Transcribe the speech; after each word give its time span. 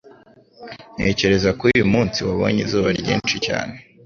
Ntekereza 0.95 1.49
ko 1.57 1.61
uyu 1.71 1.85
munsi 1.93 2.17
wabonye 2.27 2.59
izuba 2.65 2.89
ryinshi 2.99 3.35
cyane. 3.47 3.75